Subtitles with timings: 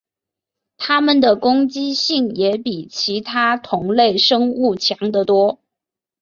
[0.79, 5.59] 它们的攻击性也比其他同类生物强得多。